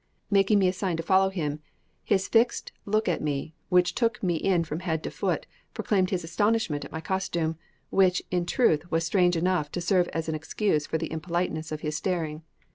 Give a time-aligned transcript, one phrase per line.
[0.31, 1.59] Making me a sign to follow him,
[2.03, 6.23] his fixed look at me, which took me in from head to foot, proclaimed his
[6.23, 7.55] astonishment at my costume,
[7.91, 11.81] which in truth was strange enough to serve as an excuse for the impoliteness of
[11.81, 12.41] his staring.